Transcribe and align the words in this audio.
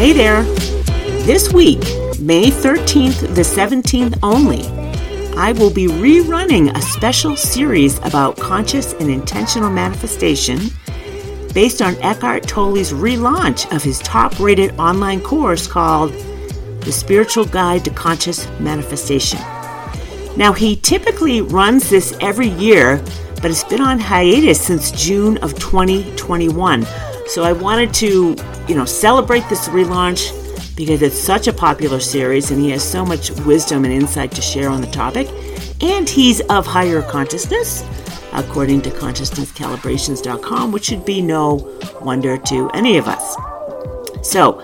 Hey 0.00 0.14
there! 0.14 0.44
This 1.26 1.52
week, 1.52 1.80
May 2.18 2.46
13th 2.46 3.34
the 3.34 3.42
17th 3.42 4.18
only, 4.22 4.64
I 5.36 5.52
will 5.52 5.70
be 5.70 5.88
rerunning 5.88 6.74
a 6.74 6.80
special 6.80 7.36
series 7.36 7.98
about 7.98 8.38
conscious 8.38 8.94
and 8.94 9.10
intentional 9.10 9.68
manifestation 9.68 10.58
based 11.52 11.82
on 11.82 11.96
Eckhart 11.96 12.48
Tolle's 12.48 12.94
relaunch 12.94 13.70
of 13.76 13.82
his 13.82 13.98
top 13.98 14.40
rated 14.40 14.70
online 14.78 15.20
course 15.20 15.66
called 15.66 16.14
The 16.80 16.92
Spiritual 16.92 17.44
Guide 17.44 17.84
to 17.84 17.90
Conscious 17.90 18.48
Manifestation. 18.58 19.40
Now, 20.34 20.54
he 20.54 20.76
typically 20.76 21.42
runs 21.42 21.90
this 21.90 22.16
every 22.22 22.48
year, 22.48 23.04
but 23.42 23.50
it's 23.50 23.64
been 23.64 23.82
on 23.82 23.98
hiatus 23.98 24.62
since 24.62 24.92
June 24.92 25.36
of 25.42 25.58
2021. 25.58 26.86
So 27.30 27.44
I 27.44 27.52
wanted 27.52 27.94
to, 27.94 28.34
you 28.66 28.74
know, 28.74 28.84
celebrate 28.84 29.48
this 29.48 29.68
relaunch 29.68 30.36
because 30.76 31.00
it's 31.00 31.16
such 31.16 31.46
a 31.46 31.52
popular 31.52 32.00
series 32.00 32.50
and 32.50 32.60
he 32.60 32.70
has 32.70 32.82
so 32.82 33.06
much 33.06 33.30
wisdom 33.42 33.84
and 33.84 33.94
insight 33.94 34.32
to 34.32 34.42
share 34.42 34.68
on 34.68 34.80
the 34.80 34.88
topic. 34.88 35.28
And 35.80 36.08
he's 36.08 36.40
of 36.50 36.66
higher 36.66 37.02
consciousness, 37.02 37.84
according 38.32 38.82
to 38.82 38.90
consciousnesscalibrations.com, 38.90 40.72
which 40.72 40.86
should 40.86 41.04
be 41.04 41.22
no 41.22 41.78
wonder 42.00 42.36
to 42.36 42.68
any 42.70 42.98
of 42.98 43.06
us. 43.06 43.36
So, 44.28 44.58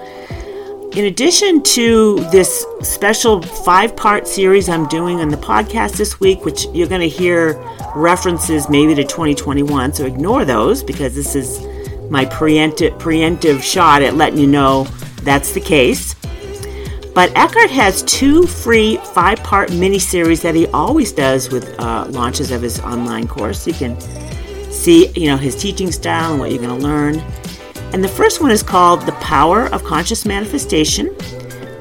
in 0.91 1.05
addition 1.05 1.63
to 1.63 2.17
this 2.33 2.67
special 2.83 3.43
five 3.43 3.95
part 3.95 4.27
series 4.27 4.69
I'm 4.69 4.89
doing 4.89 5.21
on 5.21 5.29
the 5.29 5.37
podcast 5.37 5.99
this 5.99 6.19
week, 6.19 6.45
which 6.45 6.67
you're 6.75 6.89
going 6.89 7.01
to 7.01 7.09
hear 7.09 7.53
references 7.95 8.69
maybe 8.69 8.93
to 8.97 9.05
2021, 9.05 9.95
so 9.95 10.05
ignore 10.05 10.45
those 10.45 10.83
because 10.83 11.15
this 11.15 11.37
is 11.37 11.65
my 12.11 12.25
preemptive, 12.27 12.99
preemptive 12.99 13.63
shot 13.63 14.03
at 14.03 14.15
letting 14.15 14.39
you 14.39 14.47
know 14.47 14.85
that's 15.23 15.53
the 15.53 15.61
case. 15.61 16.15
But 17.15 17.35
Eckhart 17.35 17.71
has 17.71 18.03
two 18.03 18.47
free 18.47 18.99
five 18.99 19.43
part 19.43 19.73
mini 19.73 19.99
series 19.99 20.43
that 20.43 20.55
he 20.55 20.67
always 20.69 21.13
does 21.13 21.51
with 21.51 21.79
uh, 21.81 22.07
launches 22.11 22.51
of 22.51 22.61
his 22.61 22.79
online 22.81 23.27
course. 23.27 23.67
You 23.67 23.73
can 23.73 23.99
see, 24.71 25.09
you 25.09 25.29
know, 25.29 25.37
his 25.37 25.57
teaching 25.57 25.91
style 25.91 26.33
and 26.33 26.41
what 26.41 26.51
you're 26.51 26.63
going 26.63 26.79
to 26.79 26.87
learn. 26.87 27.19
And 27.93 28.05
the 28.05 28.09
first 28.09 28.43
one 28.43 28.51
is 28.51 28.63
called 28.63 29.03
The 29.03 29.13
Power 29.13 29.67
of 29.73 29.83
Conscious 29.83 30.27
Manifestation. 30.27 31.17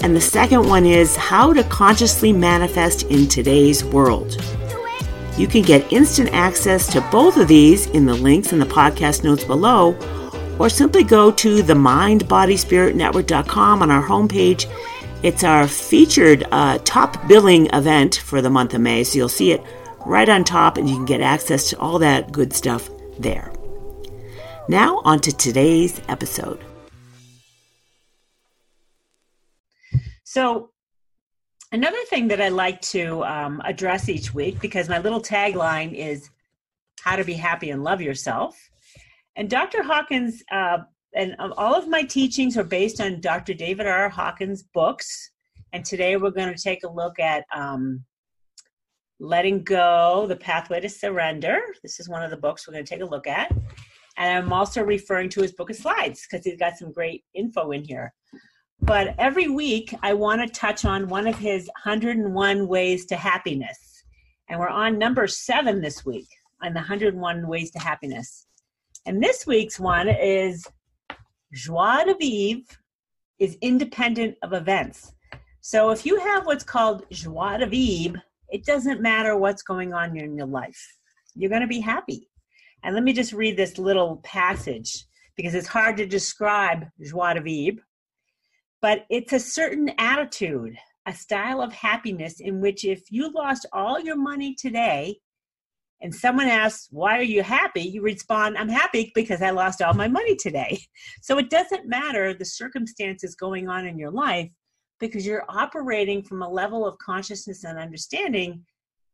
And 0.01 0.15
the 0.15 0.21
second 0.21 0.67
one 0.67 0.85
is 0.85 1.15
How 1.15 1.51
to 1.51 1.63
Consciously 1.65 2.31
Manifest 2.31 3.03
in 3.03 3.27
Today's 3.27 3.83
World. 3.83 4.37
You 5.37 5.47
can 5.47 5.63
get 5.63 5.91
instant 5.91 6.29
access 6.33 6.87
to 6.93 7.01
both 7.11 7.37
of 7.37 7.47
these 7.47 7.87
in 7.87 8.05
the 8.05 8.13
links 8.13 8.53
in 8.53 8.59
the 8.59 8.65
podcast 8.65 9.23
notes 9.23 9.43
below, 9.43 9.97
or 10.59 10.69
simply 10.69 11.03
go 11.03 11.31
to 11.31 11.61
the 11.61 11.73
mindbodyspiritnetwork.com 11.73 13.81
on 13.81 13.91
our 13.91 14.03
homepage 14.03 14.71
it's 15.25 15.43
our 15.43 15.67
featured 15.67 16.45
uh, 16.51 16.77
top 16.83 17.27
billing 17.27 17.65
event 17.73 18.17
for 18.17 18.43
the 18.43 18.49
month 18.51 18.75
of 18.75 18.81
May, 18.81 19.03
so 19.03 19.17
you'll 19.17 19.27
see 19.27 19.51
it 19.51 19.63
right 20.05 20.29
on 20.29 20.43
top 20.43 20.77
and 20.77 20.87
you 20.87 20.95
can 20.95 21.05
get 21.05 21.19
access 21.19 21.67
to 21.71 21.79
all 21.79 21.97
that 21.97 22.31
good 22.31 22.53
stuff 22.53 22.91
there. 23.17 23.51
Now, 24.69 25.01
on 25.03 25.19
to 25.21 25.35
today's 25.35 25.99
episode. 26.09 26.63
So, 30.23 30.69
another 31.71 32.03
thing 32.09 32.27
that 32.29 32.41
I 32.41 32.49
like 32.49 32.81
to 32.81 33.23
um, 33.25 33.61
address 33.65 34.09
each 34.09 34.33
week, 34.33 34.59
because 34.59 34.89
my 34.89 34.99
little 34.99 35.21
tagline 35.21 35.93
is 35.93 36.29
how 37.01 37.15
to 37.15 37.23
be 37.23 37.33
happy 37.33 37.69
and 37.69 37.83
love 37.83 38.01
yourself. 38.01 38.57
And 39.35 39.49
Dr. 39.49 39.83
Hawkins 39.83 40.43
uh, 40.51 40.79
and 41.15 41.35
all 41.39 41.73
of 41.73 41.87
my 41.87 42.03
teachings 42.03 42.57
are 42.57 42.63
based 42.63 42.99
on 42.99 43.21
Dr. 43.21 43.53
David 43.53 43.87
R. 43.87 44.09
Hawkins' 44.09 44.63
books. 44.63 45.31
And 45.71 45.83
today 45.83 46.17
we're 46.17 46.31
going 46.31 46.53
to 46.53 46.61
take 46.61 46.83
a 46.83 46.89
look 46.89 47.19
at 47.19 47.45
um, 47.53 48.03
Letting 49.19 49.63
Go, 49.63 50.25
The 50.27 50.35
Pathway 50.35 50.81
to 50.81 50.89
Surrender. 50.89 51.59
This 51.83 51.99
is 51.99 52.09
one 52.09 52.21
of 52.21 52.31
the 52.31 52.37
books 52.37 52.67
we're 52.67 52.73
going 52.73 52.85
to 52.85 52.89
take 52.89 53.01
a 53.01 53.09
look 53.09 53.27
at. 53.27 53.51
And 54.17 54.37
I'm 54.37 54.53
also 54.53 54.83
referring 54.83 55.29
to 55.29 55.41
his 55.41 55.53
book 55.53 55.69
of 55.69 55.75
slides 55.75 56.25
because 56.29 56.45
he's 56.45 56.59
got 56.59 56.77
some 56.77 56.91
great 56.91 57.23
info 57.33 57.71
in 57.71 57.83
here. 57.83 58.13
But 58.81 59.15
every 59.17 59.47
week, 59.47 59.93
I 60.03 60.13
want 60.13 60.41
to 60.41 60.47
touch 60.47 60.85
on 60.85 61.07
one 61.07 61.27
of 61.27 61.37
his 61.37 61.67
101 61.83 62.67
Ways 62.67 63.05
to 63.07 63.15
Happiness. 63.15 64.03
And 64.49 64.59
we're 64.59 64.67
on 64.67 64.99
number 64.99 65.27
seven 65.27 65.81
this 65.81 66.05
week 66.05 66.27
on 66.61 66.73
the 66.73 66.79
101 66.79 67.47
Ways 67.47 67.71
to 67.71 67.79
Happiness. 67.79 68.47
And 69.05 69.23
this 69.23 69.47
week's 69.47 69.79
one 69.79 70.09
is 70.09 70.67
joie 71.53 72.03
de 72.05 72.15
vivre 72.15 72.63
is 73.39 73.57
independent 73.61 74.35
of 74.43 74.53
events. 74.53 75.13
So 75.61 75.89
if 75.89 76.05
you 76.05 76.19
have 76.19 76.45
what's 76.45 76.63
called 76.63 77.05
joie 77.11 77.57
de 77.57 77.65
vivre, 77.65 78.21
it 78.49 78.65
doesn't 78.65 79.01
matter 79.01 79.35
what's 79.35 79.63
going 79.63 79.93
on 79.93 80.17
in 80.17 80.37
your 80.37 80.47
life. 80.47 80.79
You're 81.33 81.49
going 81.49 81.61
to 81.61 81.67
be 81.67 81.79
happy. 81.79 82.29
And 82.83 82.93
let 82.93 83.03
me 83.03 83.13
just 83.13 83.33
read 83.33 83.57
this 83.57 83.77
little 83.77 84.17
passage 84.17 85.05
because 85.35 85.55
it's 85.55 85.67
hard 85.67 85.97
to 85.97 86.05
describe 86.05 86.85
joie 87.01 87.33
de 87.33 87.41
vivre. 87.41 87.83
But 88.85 89.07
it's 89.09 89.33
a 89.33 89.39
certain 89.39 89.89
attitude, 89.97 90.77
a 91.07 91.13
style 91.15 91.59
of 91.59 91.73
happiness 91.73 92.39
in 92.39 92.61
which 92.61 92.85
if 92.85 93.01
you 93.09 93.31
lost 93.33 93.65
all 93.73 93.99
your 93.99 94.15
money 94.15 94.53
today, 94.53 95.17
and 96.01 96.13
someone 96.13 96.45
asks, 96.45 96.89
Why 96.91 97.17
are 97.17 97.23
you 97.23 97.41
happy? 97.41 97.81
You 97.81 98.03
respond, 98.03 98.59
I'm 98.59 98.69
happy 98.69 99.11
because 99.15 99.41
I 99.41 99.49
lost 99.49 99.81
all 99.81 99.95
my 99.95 100.07
money 100.07 100.35
today. 100.35 100.79
So 101.23 101.39
it 101.39 101.49
doesn't 101.49 101.87
matter 101.87 102.35
the 102.35 102.45
circumstances 102.45 103.33
going 103.33 103.67
on 103.67 103.87
in 103.87 103.97
your 103.97 104.11
life 104.11 104.51
because 104.99 105.25
you're 105.25 105.45
operating 105.49 106.21
from 106.21 106.43
a 106.43 106.47
level 106.47 106.85
of 106.85 106.95
consciousness 106.99 107.63
and 107.63 107.79
understanding 107.79 108.63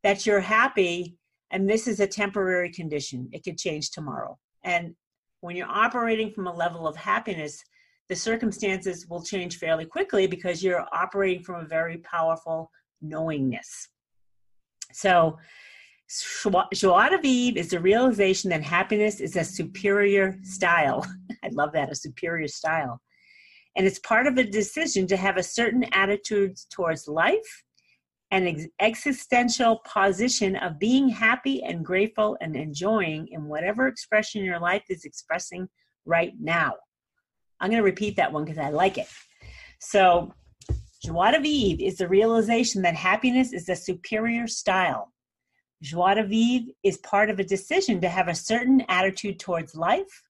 that 0.04 0.26
you're 0.26 0.42
happy 0.42 1.16
and 1.50 1.70
this 1.70 1.88
is 1.88 2.02
a 2.02 2.08
temporary 2.08 2.74
condition. 2.74 3.30
It 3.32 3.46
could 3.46 3.58
change 3.58 3.92
tomorrow. 3.92 4.38
And 4.66 4.96
when 5.40 5.56
you're 5.56 5.72
operating 5.86 6.34
from 6.34 6.48
a 6.48 6.54
level 6.54 6.86
of 6.90 6.98
happiness, 6.98 7.64
the 8.12 8.16
circumstances 8.18 9.08
will 9.08 9.24
change 9.24 9.58
fairly 9.58 9.86
quickly 9.86 10.28
because 10.28 10.62
you're 10.62 10.86
operating 10.92 11.42
from 11.42 11.62
a 11.62 11.66
very 11.66 12.00
powerful 12.00 12.70
knowingness. 13.02 13.88
So, 14.92 15.38
Joie 16.74 17.08
de 17.10 17.20
vivre 17.20 17.58
is 17.58 17.70
the 17.70 17.80
realization 17.80 18.50
that 18.50 18.64
happiness 18.64 19.22
is 19.22 19.38
a 19.38 19.46
superior 19.46 20.38
style. 20.44 21.06
I 21.46 21.48
love 21.54 21.72
that, 21.72 21.90
a 21.90 21.96
superior 21.96 22.50
style. 22.50 23.00
And 23.78 23.88
it's 23.88 24.00
part 24.00 24.28
of 24.28 24.38
a 24.38 24.44
decision 24.44 25.08
to 25.08 25.16
have 25.16 25.38
a 25.38 25.44
certain 25.44 25.86
attitude 25.94 26.58
towards 26.70 27.08
life 27.08 27.64
an 28.32 28.46
ex- 28.46 28.68
existential 28.82 29.82
position 29.86 30.58
of 30.58 30.80
being 30.80 31.08
happy 31.08 31.64
and 31.64 31.86
grateful 31.86 32.38
and 32.42 32.58
enjoying 32.58 33.30
in 33.30 33.46
whatever 33.46 33.88
expression 33.88 34.44
your 34.44 34.60
life 34.60 34.84
is 34.90 35.06
expressing 35.06 35.70
right 36.06 36.34
now. 36.42 36.74
I'm 37.62 37.70
going 37.70 37.82
to 37.82 37.86
repeat 37.86 38.18
that 38.18 38.34
one 38.34 38.44
because 38.44 38.58
I 38.58 38.70
like 38.70 38.98
it. 38.98 39.08
So, 39.80 40.34
joie 41.02 41.32
de 41.32 41.40
vivre 41.40 41.82
is 41.82 41.98
the 41.98 42.08
realization 42.08 42.82
that 42.82 42.96
happiness 42.96 43.54
is 43.54 43.70
a 43.70 43.76
superior 43.76 44.48
style 44.48 45.12
Joie 45.82 46.14
de 46.14 46.24
vivre 46.24 46.74
is 46.84 46.98
part 46.98 47.30
of 47.30 47.40
a 47.40 47.44
decision 47.44 48.00
to 48.02 48.10
have 48.10 48.28
a 48.28 48.36
certain 48.36 48.84
attitude 48.88 49.40
towards 49.40 49.76
life, 49.76 50.24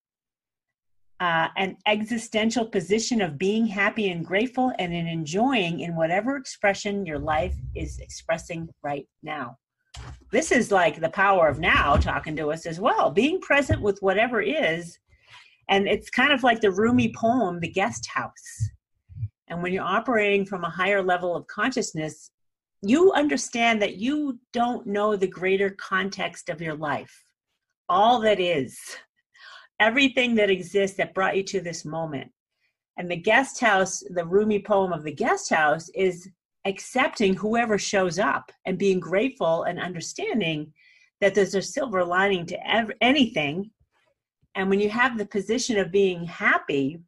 uh, 1.19 1.50
an 1.58 1.78
existential 1.86 2.66
position 2.66 3.22
of 3.22 3.38
being 3.38 3.68
happy 3.68 4.09
and 4.09 4.25
grateful 4.25 4.72
and 4.80 4.94
in 4.94 5.08
enjoying 5.08 5.81
in 5.81 5.96
whatever 5.96 6.38
expression 6.38 7.06
your 7.06 7.19
life 7.19 7.56
is 7.75 8.00
expressing 8.00 8.69
right 8.81 9.08
now. 9.24 9.58
This 10.31 10.53
is 10.53 10.72
like 10.72 11.02
the 11.02 11.09
power 11.09 11.50
of 11.50 11.59
now 11.59 11.98
talking 11.98 12.38
to 12.38 12.52
us 12.52 12.66
as 12.66 12.80
well, 12.80 13.12
being 13.12 13.42
present 13.42 13.81
with 13.81 14.02
whatever 14.02 14.42
is. 14.42 14.98
And 15.69 15.88
it's 15.88 16.10
kind 16.10 16.31
of 16.31 16.44
like 16.44 16.62
the 16.62 16.72
Rumi 16.72 17.13
poem, 17.13 17.60
The 17.60 17.69
Guest 17.69 18.08
House. 18.08 18.69
And 19.48 19.62
when 19.62 19.74
you're 19.74 19.84
operating 19.84 20.46
from 20.46 20.63
a 20.63 20.69
higher 20.69 21.04
level 21.04 21.36
of 21.36 21.48
consciousness, 21.48 22.31
you 22.81 23.12
understand 23.13 23.81
that 23.81 23.98
you 23.98 24.40
don't 24.54 24.88
know 24.88 25.16
the 25.16 25.28
greater 25.28 25.69
context 25.72 26.50
of 26.50 26.62
your 26.62 26.75
life, 26.75 27.13
all 27.90 28.19
that 28.22 28.40
is, 28.40 28.80
everything 29.80 30.36
that 30.36 30.50
exists 30.50 30.98
that 30.98 31.13
brought 31.13 31.38
you 31.38 31.44
to 31.44 31.62
this 31.62 31.86
moment. 31.86 32.31
And 32.98 33.10
the 33.10 33.16
guest 33.16 33.60
house, 33.60 34.04
the 34.10 34.25
Rumi 34.25 34.62
poem 34.62 34.94
of 34.94 35.04
the 35.04 35.13
guest 35.13 35.50
house, 35.50 35.90
is 35.96 36.30
accepting 36.66 37.34
whoever 37.36 37.78
shows 37.78 38.19
up 38.19 38.52
and 38.66 38.78
being 38.78 39.00
grateful 39.00 39.63
and 39.63 39.80
understanding 39.80 40.72
that 41.19 41.34
there's 41.36 41.56
a 41.56 41.62
silver 41.62 42.04
lining 42.04 42.46
to 42.48 42.68
ev- 42.68 42.92
anything. 43.02 43.72
And 44.56 44.69
when 44.69 44.80
you 44.80 44.89
have 44.89 45.18
the 45.18 45.25
position 45.25 45.77
of 45.77 45.92
being 45.92 46.25
happy, 46.25 47.00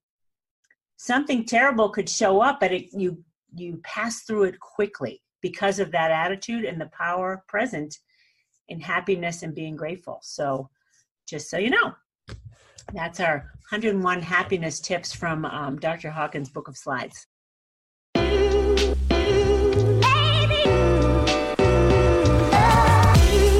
something 0.98 1.46
terrible 1.46 1.90
could 1.90 2.10
show 2.10 2.42
up, 2.42 2.60
but 2.60 2.72
it, 2.72 2.88
you 2.94 3.24
you 3.56 3.80
pass 3.84 4.24
through 4.24 4.44
it 4.44 4.60
quickly 4.60 5.22
because 5.42 5.78
of 5.78 5.92
that 5.92 6.10
attitude 6.10 6.66
and 6.66 6.82
the 6.82 6.88
power 6.88 7.44
present 7.48 8.00
in 8.70 8.80
happiness 8.80 9.44
and 9.44 9.54
being 9.54 9.76
grateful. 9.76 10.20
So, 10.24 10.70
just 11.28 11.50
so 11.50 11.58
you 11.58 11.70
know. 11.70 11.94
That's 12.94 13.20
our 13.20 13.52
101 13.70 14.22
happiness 14.22 14.80
tips 14.80 15.14
from 15.14 15.46
um, 15.46 15.78
Dr. 15.80 16.10
Hawkins' 16.10 16.50
book 16.50 16.68
of 16.68 16.78
slides. 16.78 17.28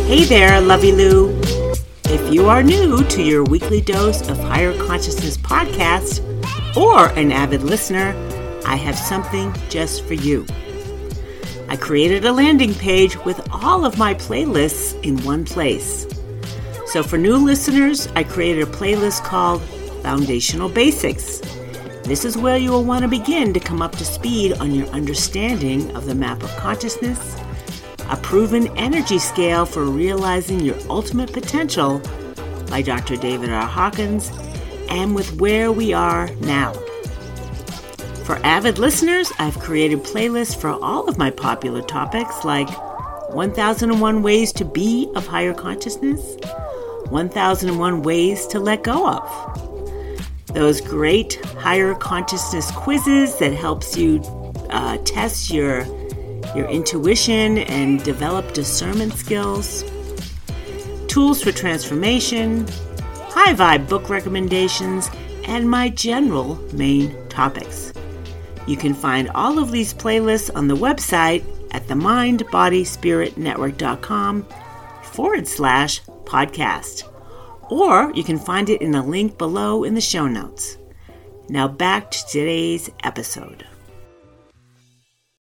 Hey 0.08 0.26
there, 0.26 0.62
Lovey 0.62 0.92
Lou. 0.92 1.43
If 2.14 2.32
you 2.32 2.48
are 2.48 2.62
new 2.62 3.04
to 3.06 3.24
your 3.24 3.44
weekly 3.44 3.82
dose 3.82 4.30
of 4.30 4.38
higher 4.38 4.78
consciousness 4.86 5.36
podcast 5.36 6.22
or 6.78 7.08
an 7.18 7.32
avid 7.32 7.64
listener, 7.64 8.14
I 8.68 8.76
have 8.76 8.96
something 8.96 9.52
just 9.68 10.06
for 10.06 10.14
you. 10.14 10.46
I 11.70 11.76
created 11.76 12.24
a 12.24 12.32
landing 12.32 12.76
page 12.76 13.18
with 13.26 13.42
all 13.52 13.84
of 13.84 13.98
my 13.98 14.14
playlists 14.14 14.94
in 15.04 15.24
one 15.24 15.44
place. 15.44 16.06
So 16.86 17.02
for 17.02 17.18
new 17.18 17.36
listeners, 17.36 18.08
I 18.16 18.24
created 18.24 18.68
a 18.68 18.72
playlist 18.72 19.24
called 19.24 19.64
Foundational 20.04 20.70
Basics. 20.70 21.40
This 22.04 22.26
is 22.26 22.38
where 22.38 22.58
you 22.58 22.70
will 22.70 22.84
want 22.84 23.02
to 23.02 23.08
begin 23.08 23.56
to 23.56 23.60
come 23.60 23.82
up 23.82 23.94
to 23.94 24.06
speed 24.06 24.54
on 24.60 24.76
your 24.76 24.86
understanding 24.90 25.90
of 25.96 26.06
the 26.06 26.14
map 26.14 26.44
of 26.44 26.56
consciousness 26.58 27.36
a 28.10 28.18
proven 28.18 28.68
energy 28.78 29.20
scale 29.20 29.66
for 29.66 29.86
realizing 29.86 30.60
your 30.60 30.78
ultimate 30.90 31.32
potential 31.32 32.00
by 32.68 32.82
Dr. 32.82 33.16
David 33.16 33.50
R. 33.50 33.68
Hawkins, 33.68 34.32
and 34.90 35.16
with 35.16 35.40
where 35.40 35.72
we 35.72 35.94
are 35.94 36.30
now. 36.42 36.74
For 38.26 38.38
avid 38.38 38.80
listeners, 38.80 39.32
I've 39.38 39.60
created 39.60 40.00
playlists 40.00 40.60
for 40.60 40.70
all 40.70 41.08
of 41.10 41.18
my 41.18 41.30
popular 41.30 41.82
topics 41.82 42.44
like 42.46 42.70
1001 43.34 44.24
Ways 44.24 44.54
to 44.54 44.66
Be 44.66 45.12
of 45.16 45.28
Higher 45.28 45.54
Consciousness, 45.54 46.38
1001 47.10 48.02
Ways 48.02 48.48
to 48.48 48.60
Let 48.60 48.84
Go 48.84 49.08
of. 49.08 49.74
Those 50.54 50.82
great 50.82 51.44
higher 51.58 51.96
consciousness 51.96 52.72
quizzes 52.72 53.38
that 53.40 53.54
helps 53.54 53.98
you 53.98 54.22
uh, 54.70 54.98
test 55.06 55.52
your 55.52 55.86
your 56.56 56.70
intuition 56.70 57.58
and 57.60 58.04
develop 58.04 58.54
discernment 58.54 59.14
skills, 59.14 59.84
tools 61.08 61.42
for 61.42 61.52
transformation, 61.52 62.68
high 63.30 63.54
vibe 63.54 63.90
book 63.90 64.10
recommendations, 64.10 65.10
and 65.46 65.70
my 65.70 65.90
general 65.90 66.56
main 66.74 67.16
topics. 67.30 67.94
You 68.68 68.78
can 68.78 68.94
find 68.94 69.30
all 69.36 69.60
of 69.60 69.72
these 69.72 69.94
playlists 69.94 70.50
on 70.56 70.68
the 70.68 70.76
website 70.76 71.44
at 71.72 71.88
themindbodyspiritnetwork.com 71.88 74.48
forward 75.04 75.48
slash 75.48 76.02
podcast. 76.24 77.10
Or 77.70 78.12
you 78.14 78.24
can 78.24 78.40
find 78.40 78.70
it 78.70 78.82
in 78.82 78.96
a 78.96 79.06
link 79.06 79.38
below 79.38 79.84
in 79.84 79.96
the 79.96 80.02
show 80.02 80.28
notes. 80.28 80.78
Now 81.50 81.68
back 81.68 82.10
to 82.12 82.26
today's 82.28 82.90
episode. 83.04 83.66